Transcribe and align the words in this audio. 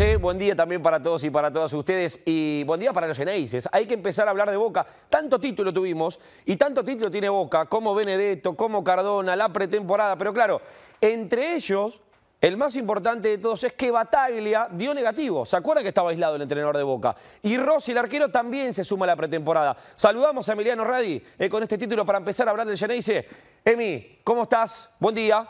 José, 0.00 0.16
buen 0.16 0.38
día 0.38 0.56
también 0.56 0.82
para 0.82 1.02
todos 1.02 1.22
y 1.24 1.28
para 1.28 1.52
todas 1.52 1.70
ustedes 1.74 2.22
y 2.24 2.64
buen 2.64 2.80
día 2.80 2.90
para 2.90 3.06
los 3.06 3.18
Geneises. 3.18 3.68
Hay 3.70 3.84
que 3.84 3.92
empezar 3.92 4.26
a 4.26 4.30
hablar 4.30 4.50
de 4.50 4.56
Boca. 4.56 4.86
Tanto 5.10 5.38
título 5.38 5.74
tuvimos 5.74 6.18
y 6.46 6.56
tanto 6.56 6.82
título 6.82 7.10
tiene 7.10 7.28
Boca 7.28 7.66
como 7.66 7.94
Benedetto, 7.94 8.56
como 8.56 8.82
Cardona, 8.82 9.36
la 9.36 9.50
pretemporada. 9.50 10.16
Pero 10.16 10.32
claro, 10.32 10.62
entre 11.02 11.54
ellos, 11.54 12.00
el 12.40 12.56
más 12.56 12.76
importante 12.76 13.28
de 13.28 13.36
todos 13.36 13.62
es 13.64 13.74
que 13.74 13.90
Bataglia 13.90 14.68
dio 14.70 14.94
negativo. 14.94 15.44
¿Se 15.44 15.58
acuerda 15.58 15.82
que 15.82 15.88
estaba 15.88 16.08
aislado 16.08 16.36
el 16.36 16.40
entrenador 16.40 16.78
de 16.78 16.82
Boca? 16.82 17.14
Y 17.42 17.58
Rossi, 17.58 17.92
el 17.92 17.98
arquero, 17.98 18.30
también 18.30 18.72
se 18.72 18.84
suma 18.84 19.04
a 19.04 19.08
la 19.08 19.16
pretemporada. 19.16 19.76
Saludamos 19.96 20.48
a 20.48 20.54
Emiliano 20.54 20.82
Radi 20.82 21.22
eh, 21.38 21.50
con 21.50 21.62
este 21.62 21.76
título 21.76 22.06
para 22.06 22.16
empezar 22.16 22.48
a 22.48 22.52
hablar 22.52 22.66
del 22.66 22.78
Geneise. 22.78 23.28
Emi, 23.62 24.20
¿cómo 24.24 24.44
estás? 24.44 24.88
Buen 24.98 25.14
día. 25.14 25.46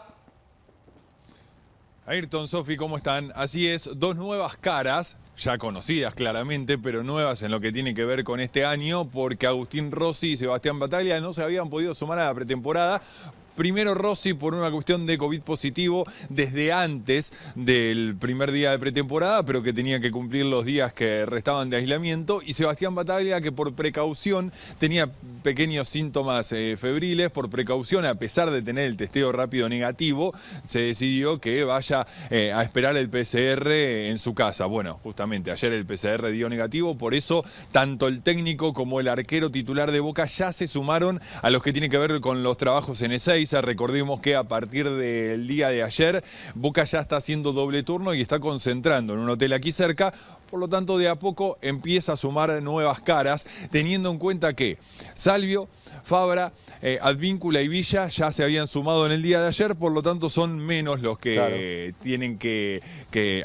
Ayrton, 2.10 2.48
Sofi, 2.48 2.76
¿cómo 2.76 2.96
están? 2.96 3.30
Así 3.36 3.68
es, 3.68 3.88
dos 3.94 4.16
nuevas 4.16 4.56
caras, 4.56 5.16
ya 5.36 5.58
conocidas 5.58 6.12
claramente, 6.12 6.76
pero 6.76 7.04
nuevas 7.04 7.40
en 7.44 7.52
lo 7.52 7.60
que 7.60 7.70
tiene 7.70 7.94
que 7.94 8.04
ver 8.04 8.24
con 8.24 8.40
este 8.40 8.64
año, 8.64 9.08
porque 9.08 9.46
Agustín 9.46 9.92
Rossi 9.92 10.32
y 10.32 10.36
Sebastián 10.36 10.80
Bataglia 10.80 11.20
no 11.20 11.32
se 11.32 11.44
habían 11.44 11.70
podido 11.70 11.94
sumar 11.94 12.18
a 12.18 12.24
la 12.24 12.34
pretemporada 12.34 13.00
Primero 13.60 13.94
Rossi 13.94 14.32
por 14.32 14.54
una 14.54 14.70
cuestión 14.70 15.04
de 15.04 15.18
COVID 15.18 15.42
positivo 15.42 16.06
desde 16.30 16.72
antes 16.72 17.30
del 17.54 18.16
primer 18.18 18.52
día 18.52 18.70
de 18.70 18.78
pretemporada, 18.78 19.44
pero 19.44 19.62
que 19.62 19.74
tenía 19.74 20.00
que 20.00 20.10
cumplir 20.10 20.46
los 20.46 20.64
días 20.64 20.94
que 20.94 21.26
restaban 21.26 21.68
de 21.68 21.76
aislamiento. 21.76 22.40
Y 22.42 22.54
Sebastián 22.54 22.94
Bataglia 22.94 23.42
que 23.42 23.52
por 23.52 23.74
precaución 23.74 24.50
tenía 24.78 25.10
pequeños 25.42 25.90
síntomas 25.90 26.50
eh, 26.52 26.78
febriles, 26.80 27.28
por 27.28 27.50
precaución, 27.50 28.06
a 28.06 28.14
pesar 28.14 28.50
de 28.50 28.62
tener 28.62 28.86
el 28.86 28.96
testeo 28.96 29.30
rápido 29.30 29.68
negativo, 29.68 30.34
se 30.64 30.80
decidió 30.80 31.38
que 31.38 31.62
vaya 31.64 32.06
eh, 32.30 32.54
a 32.54 32.62
esperar 32.62 32.96
el 32.96 33.10
PCR 33.10 33.70
en 33.72 34.18
su 34.18 34.34
casa. 34.34 34.64
Bueno, 34.64 34.98
justamente 35.02 35.50
ayer 35.50 35.74
el 35.74 35.84
PCR 35.84 36.30
dio 36.30 36.48
negativo, 36.48 36.96
por 36.96 37.12
eso 37.12 37.44
tanto 37.72 38.08
el 38.08 38.22
técnico 38.22 38.72
como 38.72 39.00
el 39.00 39.08
arquero 39.08 39.50
titular 39.50 39.92
de 39.92 40.00
Boca 40.00 40.24
ya 40.24 40.50
se 40.54 40.66
sumaron 40.66 41.20
a 41.42 41.50
los 41.50 41.62
que 41.62 41.74
tienen 41.74 41.90
que 41.90 41.98
ver 41.98 42.22
con 42.22 42.42
los 42.42 42.56
trabajos 42.56 43.02
en 43.02 43.12
E6 43.12 43.49
Recordemos 43.52 44.20
que 44.20 44.36
a 44.36 44.44
partir 44.44 44.88
del 44.88 45.46
día 45.46 45.68
de 45.70 45.82
ayer, 45.82 46.22
Boca 46.54 46.84
ya 46.84 47.00
está 47.00 47.16
haciendo 47.16 47.52
doble 47.52 47.82
turno 47.82 48.14
y 48.14 48.20
está 48.20 48.38
concentrando 48.38 49.14
en 49.14 49.20
un 49.20 49.28
hotel 49.28 49.52
aquí 49.52 49.72
cerca. 49.72 50.14
Por 50.50 50.60
lo 50.60 50.68
tanto, 50.68 50.98
de 50.98 51.08
a 51.08 51.16
poco 51.16 51.58
empieza 51.62 52.14
a 52.14 52.16
sumar 52.16 52.60
nuevas 52.62 53.00
caras, 53.00 53.46
teniendo 53.70 54.10
en 54.10 54.18
cuenta 54.18 54.54
que 54.54 54.78
Salvio, 55.14 55.68
Fabra, 56.02 56.52
eh, 56.82 56.98
Advíncula 57.02 57.60
y 57.60 57.68
Villa 57.68 58.08
ya 58.08 58.32
se 58.32 58.42
habían 58.42 58.66
sumado 58.66 59.04
en 59.04 59.12
el 59.12 59.22
día 59.22 59.40
de 59.40 59.48
ayer, 59.48 59.76
por 59.76 59.92
lo 59.92 60.02
tanto 60.02 60.30
son 60.30 60.58
menos 60.58 61.02
los 61.02 61.18
que 61.18 61.94
tienen 62.02 62.38
que, 62.38 62.80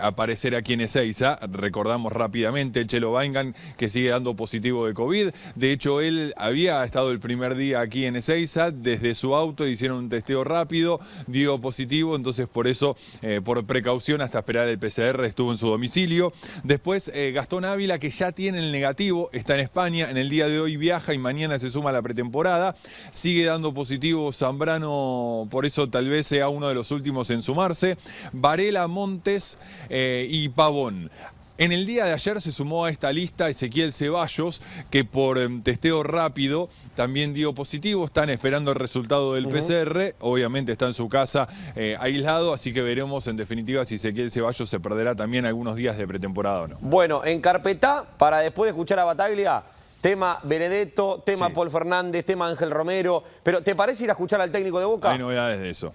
aparecer 0.02 0.56
aquí 0.56 0.74
en 0.74 0.82
Ezeiza. 0.82 1.38
Recordamos 1.52 2.14
rápidamente 2.14 2.80
el 2.80 2.88
Chelo 2.88 3.12
Vaingan 3.12 3.54
que 3.78 3.90
sigue 3.90 4.10
dando 4.10 4.36
positivo 4.36 4.88
de 4.88 4.94
COVID. 4.94 5.30
De 5.56 5.72
hecho, 5.72 6.02
él 6.02 6.34
había 6.38 6.84
estado 6.84 7.12
el 7.12 7.20
primer 7.20 7.56
día 7.56 7.82
aquí 7.82 8.06
en 8.06 8.16
Ezeiza, 8.16 8.72
desde 8.72 9.16
su 9.16 9.36
auto 9.36 9.68
hicieron 9.86 10.00
un 10.00 10.10
testeo 10.10 10.44
rápido, 10.44 11.00
dio 11.28 11.62
positivo, 11.62 12.16
entonces 12.16 12.48
por 12.48 12.68
eso, 12.68 12.98
eh, 13.22 13.40
por 13.44 13.64
precaución, 13.66 14.22
hasta 14.22 14.40
esperar 14.40 14.68
el 14.68 14.80
PCR, 14.80 15.26
estuvo 15.26 15.52
en 15.52 15.58
su 15.58 15.68
domicilio. 15.68 16.34
Después, 16.64 17.12
eh, 17.14 17.32
Gastón 17.32 17.66
Ávila, 17.66 18.00
que 18.00 18.10
ya 18.10 18.32
tiene 18.32 18.60
el 18.60 18.72
negativo, 18.72 19.30
está 19.32 19.54
en 19.54 19.60
España, 19.60 20.10
en 20.10 20.18
el 20.18 20.30
día 20.30 20.48
de 20.48 20.60
hoy 20.60 20.76
viaja 20.76 21.14
y 21.14 21.20
mañana 21.20 21.60
se 21.60 21.70
suma 21.70 21.92
a 21.92 21.94
la 21.94 22.02
pretemporada 22.02 22.76
sigue 23.12 23.46
dando 23.46 23.74
positivo 23.74 24.32
Zambrano, 24.32 25.48
por 25.50 25.66
eso 25.66 25.90
tal 25.90 26.10
vez 26.10 26.28
sea 26.28 26.50
uno 26.50 26.68
de 26.68 26.76
los 26.76 26.92
últimos 26.92 27.30
en 27.30 27.42
sumarse. 27.42 27.98
Varela, 28.34 28.88
Montes 28.88 29.58
eh, 29.90 30.28
y 30.30 30.50
Pavón. 30.50 31.10
En 31.58 31.72
el 31.72 31.86
día 31.86 32.04
de 32.04 32.12
ayer 32.12 32.42
se 32.42 32.52
sumó 32.52 32.84
a 32.84 32.90
esta 32.90 33.14
lista 33.14 33.48
Ezequiel 33.48 33.94
Ceballos, 33.94 34.62
que 34.90 35.06
por 35.06 35.38
em, 35.38 35.62
testeo 35.62 36.04
rápido 36.04 36.68
también 36.96 37.34
dio 37.34 37.54
positivo. 37.54 38.04
Están 38.04 38.30
esperando 38.30 38.72
el 38.72 38.78
resultado 38.78 39.36
del 39.36 39.48
PCR. 39.48 40.16
Obviamente 40.20 40.74
está 40.74 40.86
en 40.88 40.94
su 40.94 41.08
casa 41.08 41.48
eh, 41.78 41.96
aislado, 42.02 42.54
así 42.54 42.74
que 42.74 42.82
veremos 42.82 43.28
en 43.28 43.38
definitiva 43.38 43.86
si 43.86 43.96
Ezequiel 43.96 44.32
Ceballos 44.32 44.70
se 44.70 44.82
perderá 44.82 45.16
también 45.16 45.46
algunos 45.46 45.78
días 45.78 45.98
de 45.98 46.06
pretemporada 46.06 46.64
o 46.64 46.68
no. 46.68 46.78
Bueno, 46.82 47.24
en 47.24 47.40
carpeta, 47.40 48.04
para 48.18 48.40
después 48.40 48.68
de 48.68 48.72
escuchar 48.72 49.00
a 49.00 49.06
Bataglia, 49.06 49.64
Tema 50.02 50.40
Benedetto, 50.44 51.24
tema 51.26 51.50
Paul 51.50 51.72
Fernández, 51.72 52.26
tema 52.26 52.48
Ángel 52.48 52.70
Romero. 52.70 53.24
Pero 53.42 53.64
¿te 53.64 53.74
parece 53.74 54.04
ir 54.04 54.10
a 54.12 54.14
escuchar 54.14 54.40
al 54.40 54.52
técnico 54.52 54.78
de 54.78 54.86
Boca? 54.86 55.10
Hay 55.10 55.18
novedades 55.18 55.60
de 55.60 55.70
eso. 55.70 55.94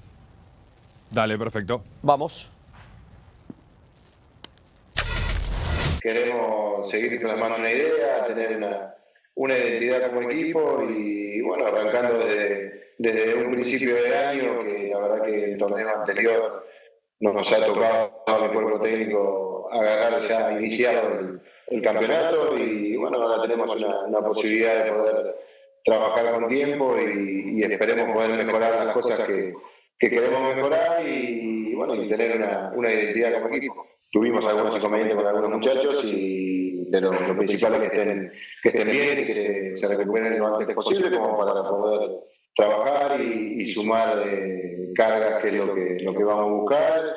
Dale, 1.10 1.38
perfecto. 1.38 1.84
Vamos. 2.02 2.50
Queremos 6.00 6.90
seguir 6.90 7.20
plasmando 7.20 7.58
una 7.58 7.70
idea, 7.70 8.26
tener 8.26 8.56
una, 8.56 9.58
identidad 9.58 10.08
como 10.08 10.30
equipo 10.30 10.82
y, 10.88 11.40
bueno, 11.42 11.66
arrancando 11.66 12.18
desde, 12.98 13.34
un 13.34 13.52
principio 13.52 13.94
de 13.94 14.16
año, 14.16 14.62
que 14.62 14.88
la 14.92 15.00
verdad 15.00 15.24
que 15.24 15.44
el 15.44 15.58
torneo 15.58 15.88
anterior 15.88 16.66
nos 17.20 17.52
ha 17.52 17.66
tocado 17.66 18.22
al 18.26 18.52
cuerpo 18.52 18.80
técnico 18.80 19.68
agarrar 19.70 20.20
ya 20.22 20.52
iniciado 20.52 21.40
el, 21.68 21.82
campeonato 21.82 22.56
y 22.58 22.96
bueno, 22.96 23.22
ahora 23.22 23.42
tenemos 23.42 23.74
una, 23.80 24.20
posibilidad 24.20 24.84
de 24.84 24.92
poder 24.92 25.36
trabajar 25.84 26.32
con 26.32 26.48
tiempo 26.48 26.96
y, 26.98 27.62
esperemos 27.62 28.12
poder 28.14 28.44
mejorar 28.44 28.84
las 28.84 28.94
cosas 28.94 29.20
que, 29.26 29.52
queremos 29.98 30.54
mejorar 30.54 31.06
y, 31.06 31.74
bueno, 31.74 31.94
y 31.94 32.08
tener 32.08 32.36
una, 32.36 32.92
identidad 32.92 33.42
como 33.42 33.54
equipo. 33.54 33.86
Tuvimos 34.10 34.44
algunos 34.46 34.76
inconvenientes 34.76 35.16
con 35.16 35.26
algunos 35.26 35.50
muchachos 35.50 36.04
y 36.04 36.50
pero 36.90 37.12
lo 37.12 37.36
principal 37.36 37.74
es 37.74 37.80
que 37.80 37.86
estén, 37.86 38.32
que 38.62 38.68
estén 38.68 38.90
bien 38.90 39.20
y 39.20 39.24
que 39.24 39.76
se, 39.76 39.86
recuperen 39.86 40.38
lo 40.38 40.56
antes 40.56 40.74
posible 40.74 41.16
como 41.16 41.38
para 41.38 41.62
poder 41.62 42.10
trabajar 42.56 43.20
y, 43.20 43.64
sumar 43.66 44.22
eh, 44.26 44.90
cargas 44.94 45.40
que 45.40 45.48
es 45.48 45.54
lo 45.54 45.74
que, 45.74 45.98
lo 46.00 46.14
que 46.14 46.24
vamos 46.24 46.44
a 46.44 46.52
buscar 46.52 47.14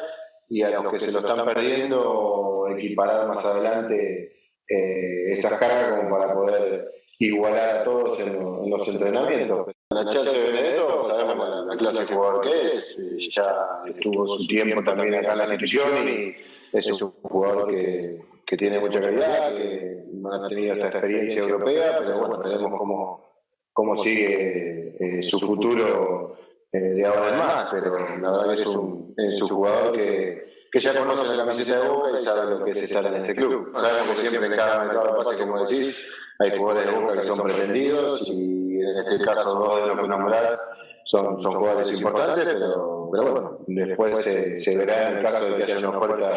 y 0.50 0.62
a 0.62 0.70
los 0.70 0.92
que 0.92 1.00
se 1.00 1.12
lo 1.12 1.20
están 1.20 1.44
perdiendo 1.46 2.68
equiparar 2.78 3.28
más 3.28 3.44
adelante 3.44 4.36
eh, 4.68 5.32
esas 5.32 5.54
cargas 5.54 6.00
como 6.00 6.18
para 6.18 6.34
poder 6.34 6.92
igualar 7.20 7.78
a 7.78 7.84
todos 7.84 8.20
en, 8.20 8.70
los 8.70 8.88
entrenamientos. 8.88 9.68
La 9.90 10.10
chance 10.10 10.32
de 10.32 10.52
Benedetto, 10.52 11.08
sabemos 11.10 11.68
la, 11.68 11.78
clase 11.78 12.00
de 12.02 12.06
jugador 12.06 12.50
que 12.50 12.68
es, 12.68 12.98
ya 13.36 13.84
estuvo 13.88 14.28
su 14.28 14.48
tiempo 14.48 14.84
también 14.84 15.16
acá 15.16 15.34
en 15.34 15.38
la 15.38 15.54
institución 15.54 16.10
y 16.10 16.36
es 16.74 17.02
un 17.02 17.12
jugador 17.22 17.70
que, 17.70 18.22
que 18.46 18.58
tiene 18.58 18.80
mucha 18.80 19.00
calidad, 19.00 19.56
que 19.56 20.06
no 20.14 20.34
ha 20.34 20.48
tenido 20.48 20.76
esta 20.76 20.88
experiencia 20.88 21.42
europea, 21.42 21.98
pero 22.00 22.20
bueno, 22.20 22.40
veremos 22.40 22.78
cómo, 22.78 23.26
cómo 23.72 23.96
sigue 23.96 24.96
eh, 25.00 25.24
su 25.24 25.40
futuro 25.40 26.38
eh, 26.72 26.80
de 26.80 27.06
ahora 27.06 27.30
en 27.30 27.38
más, 27.38 27.70
pero 27.72 27.98
la 27.98 28.32
verdad 28.32 28.54
es 28.54 28.66
un, 28.66 29.14
es 29.18 29.42
un 29.42 29.48
jugador 29.48 29.94
que 29.94 30.54
que 30.74 30.80
ya 30.80 30.92
conocen 30.92 31.38
la 31.38 31.46
camiseta 31.46 31.82
de 31.82 31.88
Boca 31.88 32.20
y 32.20 32.24
saben 32.24 32.50
lo 32.50 32.66
que 32.66 32.72
es 32.72 32.82
estar 32.82 33.06
en 33.06 33.14
este 33.14 33.36
club. 33.36 33.72
Sabemos 33.76 34.20
que 34.20 34.28
siempre 34.28 34.48
en 34.48 34.56
cada 34.56 34.84
mercado 34.84 35.24
pase, 35.24 35.44
como 35.44 35.64
decís, 35.68 36.02
hay 36.40 36.58
jugadores 36.58 36.88
de 36.88 37.00
Boca 37.00 37.14
que 37.16 37.26
son 37.26 37.44
pretendidos 37.44 38.28
y 38.28 38.80
en 38.82 38.98
este 38.98 39.24
caso 39.24 39.54
dos 39.54 39.82
de 39.82 39.88
los 39.90 40.00
que 40.00 40.08
nombrás 40.08 40.68
son, 41.14 41.40
son 41.40 41.54
jugadores 41.54 41.92
importantes, 41.92 42.44
pero, 42.44 43.08
pero 43.12 43.32
bueno, 43.32 43.58
después 43.68 44.18
se, 44.24 44.58
se, 44.58 44.76
verá 44.76 45.10
en 45.10 45.18
el 45.18 45.24
caso 45.24 45.46
de 45.46 45.58
que 45.58 45.72
haya 45.72 45.88
una 45.88 46.00
oferta 46.00 46.34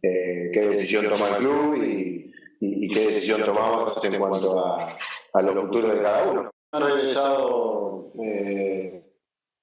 eh, 0.00 0.50
qué 0.54 0.60
decisión 0.60 1.08
toma 1.08 1.26
el 1.30 1.36
club 1.38 1.74
y, 1.82 2.32
y, 2.60 2.88
qué 2.94 3.08
decisión 3.08 3.44
tomamos 3.44 3.98
en 4.04 4.18
cuanto 4.20 4.64
a, 4.64 4.96
a 5.32 5.42
lo 5.42 5.62
futuro 5.62 5.88
de 5.88 6.02
cada 6.02 6.30
uno. 6.30 6.50
Han 6.70 6.82
regresado 6.84 8.12
eh, 8.22 9.02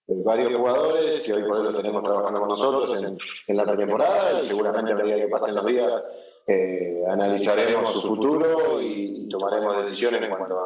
varios 0.08 0.54
jugadores 0.54 1.22
que 1.22 1.34
hoy 1.34 1.44
por 1.44 1.58
hoy 1.60 1.64
lo 1.64 1.78
tenemos 1.78 2.04
trabajando 2.04 2.40
con 2.42 2.50
nosotros 2.50 3.02
en, 3.02 3.18
en 3.48 3.58
la 3.58 3.78
temporada 3.78 4.42
y 4.42 4.46
seguramente 4.46 4.92
a 4.92 4.96
medida 4.96 5.16
que 5.16 5.28
pasen 5.30 5.56
los 5.56 5.66
días 5.66 6.12
eh, 6.48 7.02
analizaremos 7.10 7.94
su 7.94 8.02
futuro 8.02 8.82
y 8.82 9.30
tomaremos 9.30 9.86
decisiones 9.86 10.22
en 10.22 10.30
cuanto 10.30 10.60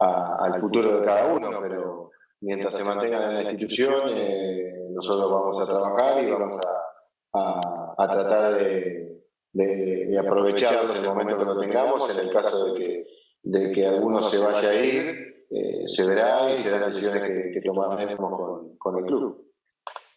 a, 0.00 0.36
al 0.46 0.58
futuro 0.62 1.00
de 1.00 1.04
cada 1.04 1.26
uno, 1.26 1.50
pero 1.60 2.10
mientras 2.40 2.76
se 2.76 2.84
mantengan 2.84 3.30
en 3.30 3.44
la 3.44 3.50
institución 3.50 4.10
eh, 4.10 4.88
nosotros 4.90 5.30
vamos 5.30 5.60
a 5.60 5.64
trabajar 5.64 6.24
y 6.24 6.30
vamos 6.30 6.58
a, 6.64 7.94
a 7.96 8.08
tratar 8.08 8.54
de, 8.58 9.22
de, 9.52 10.06
de, 10.06 10.18
aprovecharlos 10.18 10.90
en 10.90 11.04
el 11.04 11.08
momento 11.08 11.38
que 11.38 11.44
lo 11.44 11.60
tengamos, 11.60 12.16
en 12.16 12.26
el 12.26 12.32
caso 12.32 12.72
de 12.72 12.78
que, 12.78 13.06
de 13.42 13.72
que 13.72 13.86
alguno 13.86 14.22
se 14.22 14.38
vaya 14.38 14.70
a 14.70 14.74
ir, 14.74 15.46
eh, 15.50 15.84
se 15.86 16.06
verá 16.06 16.52
y 16.52 16.58
serán 16.58 16.90
decisiones 16.90 17.22
que, 17.22 17.50
que 17.52 17.60
tomaremos 17.60 18.16
con, 18.18 18.76
con, 18.76 18.98
el 18.98 19.04
club. 19.04 19.52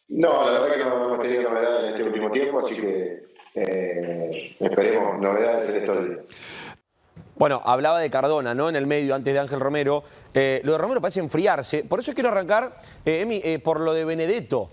No, 0.09 0.45
la 0.45 0.51
verdad 0.51 0.75
que 0.75 0.83
no 0.83 1.05
hemos 1.05 1.21
tenido 1.21 1.49
novedades 1.49 1.83
en 1.83 1.89
este 1.91 2.03
último 2.03 2.31
tiempo, 2.31 2.59
así 2.59 2.81
que 2.81 3.23
eh, 3.55 4.55
esperemos 4.59 5.19
novedades 5.19 5.73
en 5.73 5.81
estos 5.81 6.07
días. 6.07 6.25
Bueno, 7.41 7.59
hablaba 7.65 7.99
de 7.99 8.11
Cardona, 8.11 8.53
¿no? 8.53 8.69
En 8.69 8.75
el 8.75 8.85
medio, 8.85 9.15
antes 9.15 9.33
de 9.33 9.39
Ángel 9.39 9.59
Romero. 9.59 10.03
Eh, 10.31 10.61
lo 10.63 10.73
de 10.73 10.77
Romero 10.77 11.01
parece 11.01 11.21
enfriarse. 11.21 11.83
Por 11.83 11.99
eso 11.99 12.13
quiero 12.13 12.29
arrancar, 12.29 12.77
eh, 13.03 13.21
Emi, 13.21 13.41
eh, 13.43 13.57
por 13.57 13.79
lo 13.79 13.95
de 13.95 14.05
Benedetto. 14.05 14.69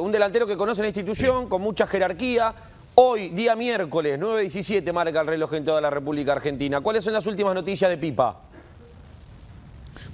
un 0.00 0.10
delantero 0.10 0.44
que 0.44 0.56
conoce 0.56 0.82
la 0.82 0.88
institución, 0.88 1.48
con 1.48 1.62
mucha 1.62 1.86
jerarquía. 1.86 2.52
Hoy, 2.96 3.28
día 3.28 3.54
miércoles, 3.54 4.18
9.17, 4.18 4.92
marca 4.92 5.20
el 5.20 5.28
reloj 5.28 5.54
en 5.54 5.64
toda 5.64 5.80
la 5.80 5.90
República 5.90 6.32
Argentina. 6.32 6.80
¿Cuáles 6.80 7.04
son 7.04 7.12
las 7.12 7.24
últimas 7.24 7.54
noticias 7.54 7.88
de 7.88 7.96
Pipa? 7.96 8.47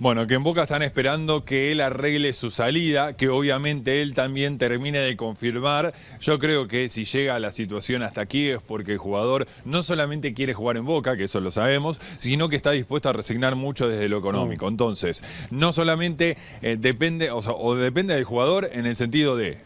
Bueno, 0.00 0.26
que 0.26 0.34
en 0.34 0.42
Boca 0.42 0.62
están 0.62 0.82
esperando 0.82 1.44
que 1.44 1.72
él 1.72 1.81
arregle 1.81 2.32
su 2.32 2.50
salida, 2.50 3.16
que 3.16 3.28
obviamente 3.28 4.02
él 4.02 4.14
también 4.14 4.58
termine 4.58 4.98
de 4.98 5.16
confirmar. 5.16 5.94
Yo 6.20 6.38
creo 6.38 6.66
que 6.66 6.88
si 6.88 7.04
llega 7.04 7.38
la 7.38 7.52
situación 7.52 8.02
hasta 8.02 8.20
aquí 8.20 8.48
es 8.48 8.60
porque 8.60 8.92
el 8.92 8.98
jugador 8.98 9.46
no 9.64 9.82
solamente 9.82 10.34
quiere 10.34 10.54
jugar 10.54 10.76
en 10.76 10.84
Boca, 10.84 11.16
que 11.16 11.25
eso 11.25 11.40
lo 11.40 11.50
sabemos, 11.50 12.00
sino 12.19 12.48
que 12.48 12.56
está 12.56 12.70
dispuesto 12.72 13.08
a 13.08 13.12
resignar 13.12 13.56
mucho 13.56 13.88
desde 13.88 14.08
lo 14.08 14.19
económico. 14.19 14.66
Mm. 14.66 14.69
Entonces, 14.69 15.22
no 15.50 15.72
solamente 15.72 16.37
eh, 16.62 16.76
depende, 16.78 17.30
o 17.30 17.75
depende 17.75 18.14
del 18.14 18.25
jugador 18.25 18.69
en 18.72 18.87
el 18.87 18.96
sentido 18.96 19.37
de 19.37 19.58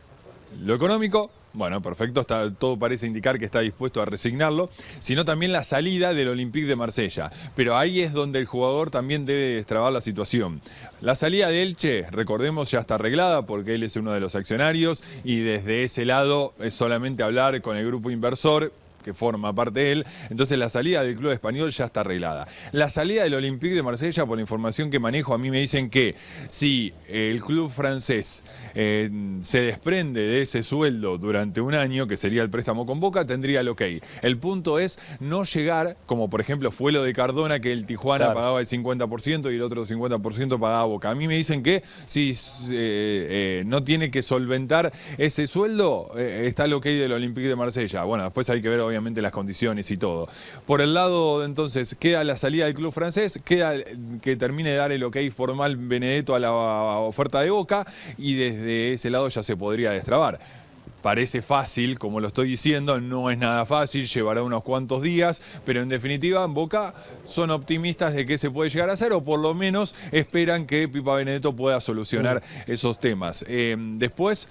lo 0.60 0.74
económico, 0.74 1.30
bueno, 1.52 1.80
perfecto, 1.82 2.24
todo 2.24 2.78
parece 2.78 3.06
indicar 3.06 3.38
que 3.38 3.44
está 3.44 3.60
dispuesto 3.60 4.00
a 4.02 4.04
resignarlo, 4.04 4.70
sino 5.00 5.24
también 5.24 5.52
la 5.52 5.64
salida 5.64 6.14
del 6.14 6.28
Olympique 6.28 6.66
de 6.66 6.76
Marsella. 6.76 7.30
Pero 7.54 7.76
ahí 7.76 8.00
es 8.00 8.12
donde 8.12 8.38
el 8.38 8.46
jugador 8.46 8.90
también 8.90 9.26
debe 9.26 9.56
destrabar 9.56 9.92
la 9.92 10.00
situación. 10.00 10.60
La 11.00 11.14
salida 11.14 11.48
de 11.48 11.62
Elche, 11.62 12.06
recordemos, 12.10 12.70
ya 12.70 12.80
está 12.80 12.96
arreglada 12.96 13.46
porque 13.46 13.74
él 13.74 13.82
es 13.82 13.96
uno 13.96 14.12
de 14.12 14.20
los 14.20 14.34
accionarios 14.34 15.02
y 15.24 15.40
desde 15.40 15.84
ese 15.84 16.04
lado 16.04 16.54
es 16.60 16.74
solamente 16.74 17.22
hablar 17.22 17.60
con 17.62 17.76
el 17.76 17.86
grupo 17.86 18.10
inversor 18.10 18.72
que 19.02 19.14
forma 19.14 19.54
parte 19.54 19.80
de 19.80 19.92
él. 19.92 20.06
Entonces 20.30 20.58
la 20.58 20.68
salida 20.68 21.02
del 21.02 21.16
club 21.16 21.32
español 21.32 21.70
ya 21.70 21.84
está 21.84 22.00
arreglada. 22.00 22.46
La 22.72 22.90
salida 22.90 23.24
del 23.24 23.34
Olympique 23.34 23.74
de 23.74 23.82
Marsella, 23.82 24.26
por 24.26 24.36
la 24.36 24.42
información 24.42 24.90
que 24.90 24.98
manejo, 24.98 25.34
a 25.34 25.38
mí 25.38 25.50
me 25.50 25.60
dicen 25.60 25.90
que 25.90 26.14
si 26.48 26.92
el 27.08 27.40
club 27.40 27.70
francés 27.70 28.44
eh, 28.74 29.10
se 29.40 29.62
desprende 29.62 30.20
de 30.20 30.42
ese 30.42 30.62
sueldo 30.62 31.18
durante 31.18 31.60
un 31.60 31.74
año, 31.74 32.06
que 32.06 32.16
sería 32.16 32.42
el 32.42 32.50
préstamo 32.50 32.86
con 32.86 33.00
Boca, 33.00 33.26
tendría 33.26 33.60
el 33.60 33.68
ok. 33.68 33.82
El 34.22 34.38
punto 34.38 34.78
es 34.78 34.98
no 35.20 35.44
llegar, 35.44 35.96
como 36.06 36.30
por 36.30 36.40
ejemplo 36.40 36.70
fue 36.70 36.92
lo 36.92 37.02
de 37.02 37.12
Cardona, 37.12 37.60
que 37.60 37.72
el 37.72 37.86
Tijuana 37.86 38.34
pagaba 38.34 38.60
el 38.60 38.66
50% 38.66 39.52
y 39.52 39.56
el 39.56 39.62
otro 39.62 39.84
50% 39.84 40.60
pagaba 40.60 40.84
Boca. 40.84 41.10
A 41.10 41.14
mí 41.14 41.26
me 41.26 41.36
dicen 41.36 41.62
que 41.62 41.82
si 42.06 42.30
eh, 42.30 42.36
eh, 42.70 43.62
no 43.66 43.84
tiene 43.84 44.10
que 44.10 44.22
solventar 44.22 44.92
ese 45.16 45.46
sueldo, 45.46 46.10
está 46.16 46.64
el 46.64 46.72
ok 46.74 46.84
del 46.84 47.12
Olympique 47.12 47.48
de 47.48 47.56
Marsella. 47.56 48.04
Bueno, 48.04 48.24
después 48.24 48.48
hay 48.50 48.60
que 48.60 48.68
ver 48.68 48.80
obviamente 48.88 49.22
las 49.22 49.32
condiciones 49.32 49.90
y 49.90 49.96
todo. 49.96 50.28
Por 50.66 50.80
el 50.80 50.94
lado, 50.94 51.44
entonces, 51.44 51.96
queda 51.98 52.24
la 52.24 52.36
salida 52.36 52.66
del 52.66 52.74
club 52.74 52.92
francés, 52.92 53.38
queda 53.44 53.74
que 54.22 54.36
termine 54.36 54.70
de 54.70 54.76
dar 54.76 54.92
el 54.92 55.04
ok 55.04 55.16
formal 55.34 55.76
Benedetto 55.76 56.34
a 56.34 56.40
la 56.40 56.52
oferta 56.52 57.40
de 57.40 57.50
Boca 57.50 57.86
y 58.16 58.34
desde 58.34 58.92
ese 58.92 59.10
lado 59.10 59.28
ya 59.28 59.42
se 59.42 59.56
podría 59.56 59.92
destrabar 59.92 60.38
parece 61.02 61.42
fácil, 61.42 61.98
como 61.98 62.20
lo 62.20 62.28
estoy 62.28 62.48
diciendo, 62.48 63.00
no 63.00 63.30
es 63.30 63.38
nada 63.38 63.64
fácil, 63.64 64.06
llevará 64.06 64.42
unos 64.42 64.62
cuantos 64.62 65.02
días, 65.02 65.40
pero 65.64 65.80
en 65.80 65.88
definitiva 65.88 66.44
en 66.44 66.54
Boca 66.54 66.94
son 67.24 67.50
optimistas 67.50 68.14
de 68.14 68.26
que 68.26 68.38
se 68.38 68.50
puede 68.50 68.70
llegar 68.70 68.90
a 68.90 68.94
hacer 68.94 69.12
o 69.12 69.22
por 69.22 69.38
lo 69.38 69.54
menos 69.54 69.94
esperan 70.12 70.66
que 70.66 70.88
Pipa 70.88 71.16
Benedetto 71.16 71.54
pueda 71.54 71.80
solucionar 71.80 72.42
esos 72.66 72.98
temas. 72.98 73.44
Eh, 73.48 73.76
después 73.78 74.48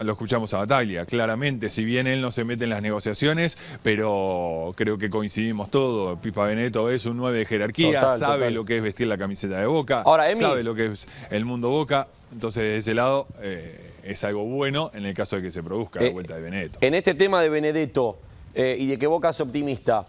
lo 0.00 0.12
escuchamos 0.12 0.52
a 0.54 0.58
Bataglia, 0.58 1.04
claramente, 1.04 1.70
si 1.70 1.84
bien 1.84 2.06
él 2.06 2.20
no 2.20 2.30
se 2.30 2.44
mete 2.44 2.64
en 2.64 2.70
las 2.70 2.82
negociaciones, 2.82 3.58
pero 3.82 4.72
creo 4.76 4.98
que 4.98 5.10
coincidimos 5.10 5.70
todos, 5.70 6.18
Pipa 6.20 6.46
Beneto 6.46 6.90
es 6.90 7.06
un 7.06 7.16
9 7.18 7.38
de 7.38 7.46
jerarquía, 7.46 8.16
sabe 8.16 8.50
lo 8.50 8.64
que 8.64 8.78
es 8.78 8.82
vestir 8.82 9.06
la 9.06 9.18
camiseta 9.18 9.58
de 9.58 9.66
Boca, 9.66 10.04
sabe 10.34 10.62
lo 10.62 10.74
que 10.74 10.86
es 10.86 11.08
el 11.30 11.44
mundo 11.44 11.70
Boca, 11.70 12.08
entonces 12.32 12.62
de 12.62 12.76
ese 12.78 12.94
lado 12.94 13.26
eh, 13.40 13.92
es 14.04 14.24
algo 14.24 14.44
bueno 14.44 14.90
en 14.94 15.04
el 15.04 15.14
caso 15.14 15.36
de 15.36 15.42
que 15.42 15.50
se 15.50 15.62
produzca 15.62 16.00
la 16.00 16.06
eh, 16.06 16.12
vuelta 16.12 16.34
de 16.36 16.42
Benedetto. 16.42 16.78
En 16.80 16.94
este 16.94 17.14
tema 17.14 17.42
de 17.42 17.48
Benedetto 17.48 18.18
eh, 18.54 18.76
y 18.78 18.86
de 18.86 18.98
que 18.98 19.06
Boca 19.06 19.30
es 19.30 19.40
optimista, 19.40 20.06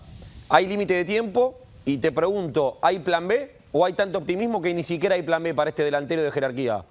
¿hay 0.50 0.68
límite 0.68 0.94
de 0.94 1.06
tiempo? 1.06 1.60
Y 1.84 1.98
te 1.98 2.12
pregunto, 2.12 2.78
¿hay 2.82 3.00
plan 3.00 3.28
B 3.28 3.52
o 3.72 3.86
hay 3.86 3.94
tanto 3.94 4.20
optimismo 4.20 4.62
que 4.62 4.74
ni 4.74 4.84
siquiera 4.84 5.16
hay 5.16 5.24
plan 5.24 5.44
B 5.44 5.54
para 5.54 5.72
este 5.72 5.84
delantero 5.84 6.22
de 6.22 6.32
jerarquía? 6.32 6.84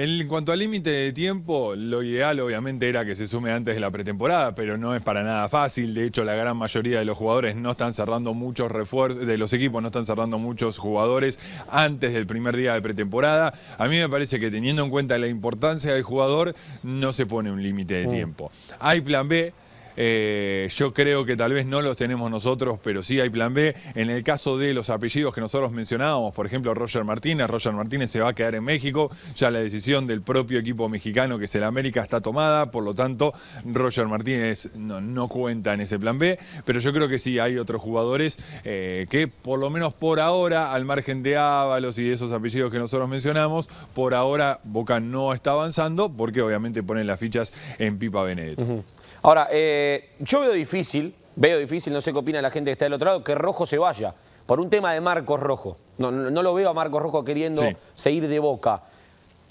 En 0.00 0.28
cuanto 0.28 0.52
al 0.52 0.60
límite 0.60 0.90
de 0.90 1.12
tiempo, 1.12 1.74
lo 1.74 2.04
ideal 2.04 2.38
obviamente 2.38 2.88
era 2.88 3.04
que 3.04 3.16
se 3.16 3.26
sume 3.26 3.50
antes 3.50 3.74
de 3.74 3.80
la 3.80 3.90
pretemporada, 3.90 4.54
pero 4.54 4.78
no 4.78 4.94
es 4.94 5.02
para 5.02 5.24
nada 5.24 5.48
fácil. 5.48 5.92
De 5.92 6.06
hecho, 6.06 6.22
la 6.22 6.36
gran 6.36 6.56
mayoría 6.56 7.00
de 7.00 7.04
los 7.04 7.18
jugadores 7.18 7.56
no 7.56 7.72
están 7.72 7.92
cerrando 7.92 8.32
muchos 8.32 8.70
refuerzos, 8.70 9.26
de 9.26 9.36
los 9.36 9.52
equipos 9.52 9.82
no 9.82 9.88
están 9.88 10.06
cerrando 10.06 10.38
muchos 10.38 10.78
jugadores 10.78 11.40
antes 11.68 12.12
del 12.12 12.28
primer 12.28 12.56
día 12.56 12.74
de 12.74 12.80
pretemporada. 12.80 13.52
A 13.76 13.88
mí 13.88 13.96
me 13.96 14.08
parece 14.08 14.38
que 14.38 14.52
teniendo 14.52 14.84
en 14.84 14.90
cuenta 14.90 15.18
la 15.18 15.26
importancia 15.26 15.92
del 15.92 16.04
jugador, 16.04 16.54
no 16.84 17.12
se 17.12 17.26
pone 17.26 17.50
un 17.50 17.60
límite 17.60 17.94
de 17.94 18.06
mm. 18.06 18.10
tiempo. 18.10 18.52
Hay 18.78 19.00
plan 19.00 19.26
B. 19.26 19.52
Eh, 20.00 20.68
yo 20.76 20.92
creo 20.92 21.24
que 21.24 21.36
tal 21.36 21.52
vez 21.52 21.66
no 21.66 21.82
los 21.82 21.96
tenemos 21.96 22.30
nosotros, 22.30 22.78
pero 22.84 23.02
sí 23.02 23.18
hay 23.20 23.30
plan 23.30 23.52
B. 23.52 23.74
En 23.96 24.10
el 24.10 24.22
caso 24.22 24.56
de 24.56 24.72
los 24.72 24.90
apellidos 24.90 25.34
que 25.34 25.40
nosotros 25.40 25.72
mencionábamos, 25.72 26.32
por 26.34 26.46
ejemplo, 26.46 26.72
Roger 26.72 27.02
Martínez, 27.02 27.48
Roger 27.48 27.72
Martínez 27.72 28.12
se 28.12 28.20
va 28.20 28.28
a 28.28 28.32
quedar 28.32 28.54
en 28.54 28.62
México, 28.62 29.10
ya 29.34 29.50
la 29.50 29.58
decisión 29.58 30.06
del 30.06 30.22
propio 30.22 30.60
equipo 30.60 30.88
mexicano 30.88 31.36
que 31.36 31.46
es 31.46 31.54
el 31.56 31.64
América 31.64 32.00
está 32.00 32.20
tomada, 32.20 32.70
por 32.70 32.84
lo 32.84 32.94
tanto, 32.94 33.34
Roger 33.64 34.06
Martínez 34.06 34.70
no, 34.76 35.26
cuenta 35.26 35.74
en 35.74 35.80
ese 35.80 35.98
plan 35.98 36.16
B, 36.16 36.38
pero 36.64 36.78
yo 36.78 36.92
creo 36.92 37.08
que 37.08 37.18
sí 37.18 37.40
hay 37.40 37.58
otros 37.58 37.82
jugadores 37.82 38.38
eh, 38.62 39.06
que 39.10 39.26
por 39.26 39.58
lo 39.58 39.68
menos 39.68 39.94
por 39.94 40.20
ahora, 40.20 40.72
al 40.72 40.84
margen 40.84 41.24
de 41.24 41.36
Ábalos 41.36 41.98
y 41.98 42.04
de 42.04 42.14
esos 42.14 42.30
apellidos 42.30 42.70
que 42.70 42.78
nosotros 42.78 43.08
mencionamos, 43.08 43.68
por 43.94 44.14
ahora 44.14 44.60
Boca 44.62 45.00
no 45.00 45.34
está 45.34 45.50
avanzando 45.50 46.08
porque 46.08 46.40
obviamente 46.40 46.84
ponen 46.84 47.08
las 47.08 47.18
fichas 47.18 47.52
en 47.80 47.98
Pipa 47.98 48.22
Benedetto. 48.22 48.84
Ahora, 49.22 49.48
eh, 49.50 50.10
yo 50.20 50.40
veo 50.40 50.52
difícil, 50.52 51.14
veo 51.36 51.58
difícil, 51.58 51.92
no 51.92 52.00
sé 52.00 52.12
qué 52.12 52.18
opina 52.18 52.40
la 52.42 52.50
gente 52.50 52.68
que 52.68 52.72
está 52.72 52.84
del 52.84 52.94
otro 52.94 53.06
lado, 53.06 53.24
que 53.24 53.34
Rojo 53.34 53.66
se 53.66 53.78
vaya, 53.78 54.14
por 54.46 54.60
un 54.60 54.70
tema 54.70 54.92
de 54.92 55.00
Marcos 55.00 55.40
Rojo. 55.40 55.76
No, 55.98 56.10
no, 56.10 56.42
lo 56.42 56.54
veo 56.54 56.70
a 56.70 56.74
Marcos 56.74 57.02
Rojo 57.02 57.24
queriendo 57.24 57.62
seguir 57.94 58.28
de 58.28 58.38
Boca. 58.38 58.82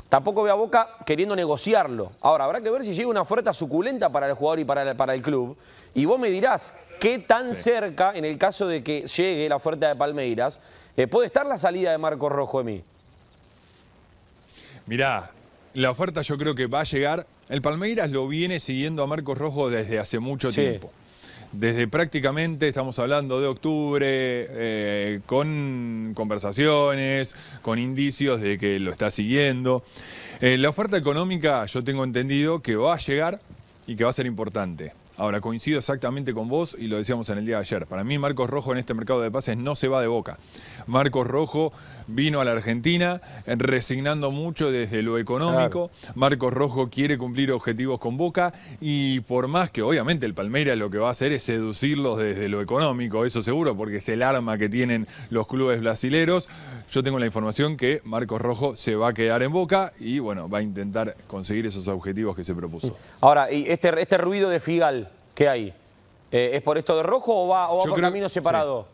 Tampoco 0.09 0.43
veo 0.43 0.53
a 0.53 0.55
Boca 0.55 0.89
queriendo 1.05 1.35
negociarlo. 1.35 2.11
Ahora, 2.21 2.45
habrá 2.45 2.61
que 2.61 2.69
ver 2.69 2.83
si 2.83 2.93
llega 2.93 3.09
una 3.09 3.21
oferta 3.21 3.51
suculenta 3.51 4.09
para 4.09 4.27
el 4.27 4.33
jugador 4.33 4.59
y 4.59 4.65
para 4.65 4.89
el, 4.89 4.95
para 4.95 5.13
el 5.13 5.21
club. 5.21 5.57
Y 5.93 6.05
vos 6.05 6.17
me 6.19 6.29
dirás, 6.29 6.73
¿qué 6.99 7.19
tan 7.19 7.53
cerca, 7.53 8.13
en 8.15 8.23
el 8.23 8.37
caso 8.37 8.67
de 8.67 8.83
que 8.83 9.01
llegue 9.05 9.49
la 9.49 9.57
oferta 9.57 9.89
de 9.89 9.95
Palmeiras, 9.95 10.59
eh, 10.95 11.07
puede 11.07 11.27
estar 11.27 11.45
la 11.45 11.57
salida 11.57 11.91
de 11.91 11.97
Marcos 11.97 12.31
Rojo 12.31 12.59
de 12.59 12.63
mí? 12.63 12.83
Mirá, 14.85 15.29
la 15.73 15.91
oferta 15.91 16.21
yo 16.21 16.37
creo 16.37 16.55
que 16.55 16.67
va 16.67 16.81
a 16.81 16.83
llegar. 16.85 17.27
El 17.49 17.61
Palmeiras 17.61 18.11
lo 18.11 18.27
viene 18.27 18.59
siguiendo 18.59 19.03
a 19.03 19.07
Marcos 19.07 19.37
Rojo 19.37 19.69
desde 19.69 19.99
hace 19.99 20.19
mucho 20.19 20.51
tiempo. 20.51 20.91
Desde 21.53 21.87
prácticamente, 21.87 22.67
estamos 22.67 22.99
hablando 22.99 23.39
de 23.39 23.47
octubre, 23.47 24.05
eh, 24.05 25.21
con 25.25 26.11
conversaciones, 26.13 27.35
con 27.61 27.79
indicios 27.79 28.41
de 28.41 28.57
que 28.57 28.79
lo 28.79 28.91
está 28.91 29.11
siguiendo. 29.11 29.81
Eh, 30.41 30.57
la 30.57 30.69
oferta 30.69 30.97
económica 30.97 31.65
yo 31.67 31.85
tengo 31.85 32.03
entendido 32.03 32.61
que 32.61 32.75
va 32.75 32.95
a 32.95 32.97
llegar 32.97 33.39
y 33.87 33.95
que 33.95 34.03
va 34.03 34.09
a 34.09 34.13
ser 34.13 34.25
importante. 34.25 34.91
Ahora, 35.17 35.41
coincido 35.41 35.79
exactamente 35.79 36.31
con 36.33 36.47
vos 36.47 36.75
y 36.77 36.87
lo 36.87 36.97
decíamos 36.97 37.27
en 37.29 37.39
el 37.39 37.45
día 37.45 37.55
de 37.55 37.61
ayer. 37.61 37.87
Para 37.87 38.03
mí, 38.03 38.19
Marcos 38.19 38.49
Rojo 38.49 38.71
en 38.71 38.77
este 38.77 38.93
mercado 38.93 39.21
de 39.21 39.31
pases 39.31 39.57
no 39.57 39.75
se 39.75 39.87
va 39.87 39.99
de 39.99 40.07
boca. 40.07 40.37
Marcos 40.85 41.25
Rojo 41.25 41.73
vino 42.07 42.39
a 42.39 42.45
la 42.45 42.51
Argentina 42.51 43.19
resignando 43.45 44.31
mucho 44.31 44.71
desde 44.71 45.01
lo 45.01 45.17
económico. 45.17 45.91
Marcos 46.15 46.53
Rojo 46.53 46.89
quiere 46.89 47.17
cumplir 47.17 47.51
objetivos 47.51 47.99
con 47.99 48.17
Boca 48.17 48.53
y 48.79 49.21
por 49.21 49.47
más 49.47 49.69
que 49.69 49.81
obviamente 49.81 50.25
el 50.25 50.33
Palmeiras 50.33 50.77
lo 50.77 50.89
que 50.89 50.97
va 50.97 51.09
a 51.09 51.11
hacer 51.11 51.31
es 51.31 51.43
seducirlos 51.43 52.17
desde 52.17 52.47
lo 52.47 52.61
económico, 52.61 53.25
eso 53.25 53.41
seguro, 53.41 53.75
porque 53.75 53.97
es 53.97 54.09
el 54.09 54.23
arma 54.23 54.57
que 54.57 54.69
tienen 54.69 55.07
los 55.29 55.47
clubes 55.47 55.81
brasileros. 55.81 56.49
Yo 56.91 57.03
tengo 57.03 57.19
la 57.19 57.25
información 57.25 57.75
que 57.75 58.01
Marcos 58.05 58.41
Rojo 58.41 58.75
se 58.75 58.95
va 58.95 59.09
a 59.09 59.13
quedar 59.13 59.43
en 59.43 59.51
Boca 59.51 59.91
y 59.99 60.19
bueno, 60.19 60.49
va 60.49 60.59
a 60.59 60.61
intentar 60.61 61.15
conseguir 61.27 61.65
esos 61.65 61.87
objetivos 61.87 62.35
que 62.35 62.43
se 62.43 62.55
propuso. 62.55 62.97
Ahora, 63.19 63.51
y 63.51 63.65
este, 63.67 63.99
este 64.01 64.17
ruido 64.17 64.49
de 64.49 64.59
Figal, 64.59 65.06
¿Qué 65.37 65.47
hay? 65.47 65.71
Eh, 66.31 66.49
¿Es 66.55 66.63
por 66.63 66.79
esto 66.79 66.97
de 66.97 67.03
rojo 67.03 67.43
o 67.43 67.47
va, 67.47 67.69
por 67.69 68.01
camino 68.01 68.27
separado? 68.27 68.87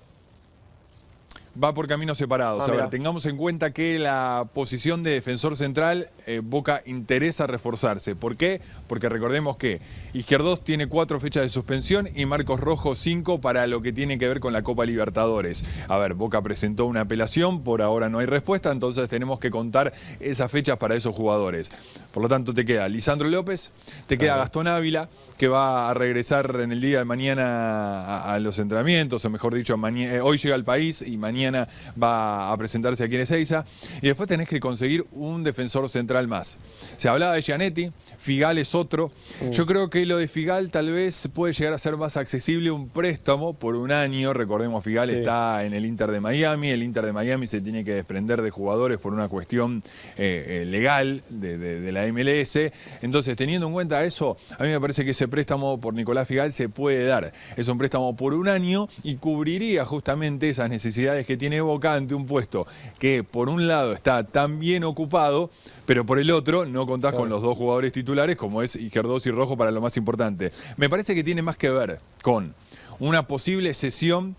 va 1.62 1.74
por 1.74 1.88
caminos 1.88 2.18
separados. 2.18 2.68
Ah, 2.68 2.90
tengamos 2.90 3.26
en 3.26 3.38
cuenta 3.38 3.72
que 3.72 4.00
la 4.00 4.48
posición 4.54 5.04
de 5.04 5.12
defensor 5.12 5.56
central, 5.56 6.10
eh, 6.26 6.42
Boca 6.44 6.82
interesa 6.86 7.48
reforzarse. 7.48 8.16
¿Por 8.16 8.36
qué? 8.36 8.62
Porque 8.88 9.10
recordemos 9.10 9.58
que 9.58 9.80
Izquierdos 10.14 10.64
tiene 10.64 10.88
cuatro 10.88 11.20
fechas 11.20 11.44
de 11.44 11.50
suspensión 11.50 12.08
y 12.16 12.26
Marcos 12.26 12.60
Rojo 12.60 12.96
cinco 12.96 13.40
para 13.42 13.68
lo 13.68 13.82
que 13.82 13.94
tiene 13.94 14.18
que 14.18 14.28
ver 14.28 14.40
con 14.40 14.54
la 14.54 14.64
Copa 14.64 14.86
Libertadores. 14.86 15.66
A 15.88 15.98
ver, 15.98 16.14
Boca 16.14 16.42
presentó 16.42 16.86
una 16.86 17.02
apelación, 17.02 17.64
por 17.64 17.82
ahora 17.82 18.10
no 18.10 18.20
hay 18.20 18.26
respuesta, 18.26 18.72
entonces 18.72 19.08
tenemos 19.10 19.40
que 19.40 19.52
contar 19.52 19.94
esas 20.20 20.52
fechas 20.52 20.78
para 20.78 20.96
esos 20.96 21.16
jugadores. 21.16 21.72
Por 22.14 22.22
lo 22.22 22.30
tanto, 22.30 22.54
te 22.54 22.64
queda 22.64 22.88
Lisandro 22.88 23.28
López, 23.28 23.72
te 24.06 24.20
queda 24.20 24.38
Gastón 24.38 24.68
Ávila, 24.68 25.10
que 25.36 25.48
va 25.48 25.90
a 25.90 25.94
regresar 25.96 26.60
en 26.62 26.72
el 26.72 26.80
día 26.80 27.00
de 27.00 27.06
mañana 27.06 28.24
a, 28.24 28.40
los 28.40 28.60
entrenamientos, 28.60 29.26
o 29.26 29.30
mejor 29.32 29.56
dicho, 29.56 29.76
eh, 29.96 30.22
hoy 30.22 30.38
llega 30.38 30.54
al 30.54 30.64
país 30.64 31.02
y 31.02 31.18
mañana 31.18 31.68
va 32.02 32.52
a 32.52 32.58
presentarse 32.58 33.04
aquí 33.04 33.16
en 33.16 33.22
Ezeiza. 33.22 33.66
Y 34.02 34.08
después 34.08 34.30
tenés 34.30 34.48
que 34.48 34.60
conseguir 34.60 35.06
un 35.12 35.44
defensor 35.44 35.90
central 35.90 36.28
más. 36.28 36.60
Se 36.98 37.10
hablaba 37.10 37.34
de 37.34 37.42
Gianetti, 37.42 37.92
Figal 38.20 38.58
es 38.58 38.74
otro. 38.74 39.12
Yo 39.52 39.66
creo 39.66 39.90
que 39.90 40.06
lo 40.06 40.18
de 40.18 40.28
Figal 40.28 40.70
tal 40.70 40.92
vez 40.92 41.28
puede 41.34 41.54
llegar 41.54 41.74
a 41.74 41.78
ser 41.78 41.98
más 41.98 42.16
accesible 42.16 42.72
un 42.72 42.88
préstamo 42.88 43.54
por 43.54 43.76
un 43.76 43.92
año. 43.92 44.34
Recordemos, 44.34 44.84
Figal 44.84 45.10
está 45.10 45.66
en 45.66 45.74
el 45.74 45.86
Inter 45.86 46.10
de 46.12 46.22
Miami. 46.22 46.70
El 46.70 46.84
Inter 46.84 47.06
de 47.06 47.12
Miami 47.12 47.48
se 47.48 47.60
tiene 47.60 47.84
que 47.84 47.94
desprender 47.96 48.42
de 48.42 48.50
jugadores 48.50 48.98
por 49.00 49.12
una 49.12 49.28
cuestión 49.28 49.84
eh, 50.16 50.62
eh, 50.62 50.66
legal 50.66 51.22
de, 51.30 51.92
la 51.92 52.03
MLS. 52.12 52.72
Entonces, 53.02 53.36
teniendo 53.36 53.68
en 53.68 53.74
cuenta 53.74 54.04
eso, 54.04 54.38
a 54.58 54.64
mí 54.64 54.70
me 54.70 54.80
parece 54.80 55.06
que 55.06 55.12
ese 55.12 55.28
préstamo 55.28 55.80
por 55.80 55.94
Nicolás 55.94 56.28
Figal 56.28 56.54
se 56.54 56.70
puede 56.70 57.06
dar. 57.06 57.32
Es 57.56 57.68
un 57.68 57.78
préstamo 57.78 58.16
por 58.16 58.34
un 58.34 58.48
año 58.48 58.88
y 59.04 59.16
cubriría 59.16 59.86
justamente 59.86 60.50
esas 60.50 60.70
necesidades 60.70 61.26
que 61.26 61.38
tiene 61.38 61.62
Boca 61.62 61.94
ante 61.94 62.16
un 62.16 62.26
puesto 62.26 62.68
que 63.00 63.24
por 63.24 63.50
un 63.50 63.68
lado 63.68 63.94
está 63.94 64.24
tan 64.24 64.60
bien 64.60 64.84
ocupado, 64.84 65.50
pero 65.86 66.06
por 66.06 66.20
el 66.20 66.32
otro 66.32 66.66
no 66.66 66.86
contás 66.86 67.14
con 67.14 67.30
los 67.30 67.42
dos 67.42 67.58
jugadores 67.58 67.92
titulares 67.92 68.36
como 68.36 68.62
es 68.62 68.76
Igerdos 68.76 69.26
y 69.26 69.32
Rojo 69.32 69.58
para 69.58 69.72
lo 69.72 69.82
más 69.82 69.98
importante. 69.98 70.52
Me 70.78 70.90
parece 70.90 71.16
que 71.16 71.24
tiene 71.24 71.42
más 71.42 71.58
que 71.58 71.70
ver 71.70 72.00
con 72.22 72.54
una 73.00 73.28
posible 73.28 73.74
cesión 73.74 74.36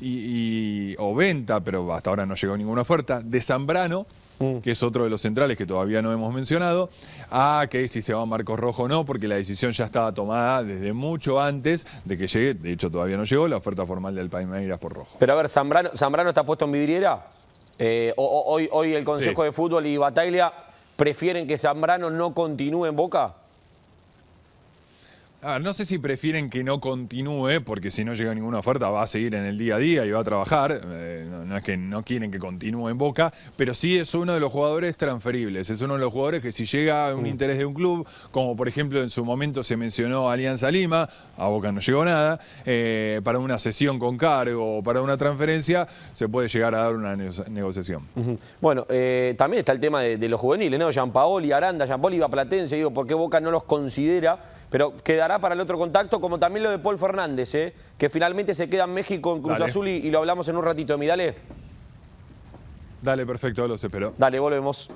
y, 0.00 0.94
o 0.98 1.14
venta, 1.14 1.60
pero 1.60 1.92
hasta 1.92 2.10
ahora 2.10 2.26
no 2.26 2.34
llegó 2.34 2.56
ninguna 2.56 2.82
oferta, 2.82 3.20
de 3.20 3.42
Zambrano, 3.42 4.06
mm. 4.38 4.58
que 4.58 4.72
es 4.72 4.82
otro 4.82 5.04
de 5.04 5.10
los 5.10 5.20
centrales 5.20 5.56
que 5.56 5.66
todavía 5.66 6.02
no 6.02 6.12
hemos 6.12 6.32
mencionado, 6.32 6.90
a 7.30 7.66
que 7.70 7.88
si 7.88 8.02
se 8.02 8.14
va 8.14 8.24
Marcos 8.26 8.58
Rojo 8.58 8.84
o 8.84 8.88
no, 8.88 9.04
porque 9.04 9.28
la 9.28 9.36
decisión 9.36 9.72
ya 9.72 9.84
estaba 9.84 10.12
tomada 10.12 10.64
desde 10.64 10.92
mucho 10.92 11.40
antes 11.40 11.86
de 12.04 12.16
que 12.16 12.26
llegue, 12.26 12.54
de 12.54 12.72
hecho 12.72 12.90
todavía 12.90 13.16
no 13.16 13.24
llegó, 13.24 13.48
la 13.48 13.56
oferta 13.56 13.86
formal 13.86 14.14
del 14.14 14.28
Palmeiras 14.28 14.78
por 14.78 14.92
Rojo. 14.92 15.16
Pero 15.18 15.32
a 15.32 15.36
ver, 15.36 15.48
¿Zambrano, 15.48 15.90
Zambrano 15.96 16.30
está 16.30 16.44
puesto 16.44 16.64
en 16.64 16.72
vidriera? 16.72 17.26
Eh, 17.78 18.12
hoy, 18.16 18.68
hoy 18.72 18.94
el 18.94 19.04
Consejo 19.04 19.44
de 19.44 19.52
Fútbol 19.52 19.86
y 19.86 19.96
Bataglia 19.96 20.52
prefieren 20.96 21.46
que 21.46 21.56
Zambrano 21.56 22.10
no 22.10 22.34
continúe 22.34 22.86
en 22.86 22.96
Boca? 22.96 23.34
Ah, 25.40 25.60
no 25.60 25.72
sé 25.72 25.84
si 25.84 25.98
prefieren 25.98 26.50
que 26.50 26.64
no 26.64 26.80
continúe, 26.80 27.62
porque 27.64 27.92
si 27.92 28.04
no 28.04 28.14
llega 28.14 28.34
ninguna 28.34 28.58
oferta 28.58 28.90
va 28.90 29.02
a 29.02 29.06
seguir 29.06 29.36
en 29.36 29.44
el 29.44 29.56
día 29.56 29.76
a 29.76 29.78
día 29.78 30.04
y 30.04 30.10
va 30.10 30.18
a 30.18 30.24
trabajar. 30.24 30.80
Eh, 30.84 31.28
no, 31.46 31.56
es 31.56 31.62
que 31.62 31.76
no 31.76 32.04
quieren 32.04 32.32
que 32.32 32.40
continúe 32.40 32.88
en 32.88 32.98
Boca, 32.98 33.32
pero 33.54 33.72
sí 33.72 33.96
es 33.96 34.12
uno 34.16 34.34
de 34.34 34.40
los 34.40 34.50
jugadores 34.50 34.96
transferibles. 34.96 35.70
Es 35.70 35.80
uno 35.80 35.94
de 35.94 36.00
los 36.00 36.12
jugadores 36.12 36.42
que 36.42 36.50
si 36.50 36.66
llega 36.66 37.14
un 37.14 37.22
mm. 37.22 37.26
interés 37.26 37.58
de 37.58 37.64
un 37.64 37.72
club, 37.72 38.04
como 38.32 38.56
por 38.56 38.66
ejemplo 38.66 39.00
en 39.00 39.10
su 39.10 39.24
momento 39.24 39.62
se 39.62 39.76
mencionó 39.76 40.28
Alianza 40.28 40.72
Lima, 40.72 41.08
a 41.36 41.46
Boca 41.46 41.70
no 41.70 41.80
llegó 41.80 42.04
nada, 42.04 42.40
eh, 42.66 43.20
para 43.22 43.38
una 43.38 43.60
sesión 43.60 44.00
con 44.00 44.16
cargo 44.16 44.78
o 44.78 44.82
para 44.82 45.02
una 45.02 45.16
transferencia, 45.16 45.86
se 46.14 46.28
puede 46.28 46.48
llegar 46.48 46.74
a 46.74 46.78
dar 46.78 46.96
una 46.96 47.14
negociación. 47.14 48.02
Bueno, 48.60 48.86
eh, 48.88 49.36
también 49.38 49.60
está 49.60 49.70
el 49.70 49.78
tema 49.78 50.02
de, 50.02 50.28
los 50.28 50.40
juveniles, 50.40 50.80
¿no? 50.80 50.90
Gianpaoli, 50.90 51.52
Aranda, 51.52 51.86
Gianpaoli 51.86 52.18
va 52.18 52.28
Platense, 52.28 52.74
digo, 52.74 52.90
¿por 52.90 53.06
qué 53.06 53.14
Boca 53.14 53.38
no 53.38 53.52
los 53.52 53.62
considera? 53.62 54.57
Pero 54.70 54.96
quedará 55.02 55.38
para 55.38 55.54
el 55.54 55.60
otro 55.60 55.78
contacto, 55.78 56.20
como 56.20 56.38
también 56.38 56.64
lo 56.64 56.70
de 56.70 56.78
Paul 56.78 56.98
Fernández, 56.98 57.54
¿eh? 57.54 57.74
que 57.96 58.08
finalmente 58.08 58.54
se 58.54 58.68
queda 58.68 58.84
en 58.84 58.94
México 58.94 59.34
en 59.34 59.42
Cruz 59.42 59.60
Azul 59.60 59.88
y, 59.88 60.10
lo 60.10 60.18
hablamos 60.18 60.46
en 60.48 60.56
un 60.56 60.64
ratito. 60.64 60.98
Mi, 60.98 61.06
dale. 61.06 61.36
Dale, 63.00 63.24
perfecto, 63.24 63.66
los 63.66 63.82
espero. 63.82 64.14
Dale, 64.18 64.38
volvemos. 64.38 64.90